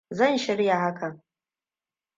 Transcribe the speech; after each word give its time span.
Zan 0.11 0.37
shirya 0.37 0.79
hakan. 0.79 1.21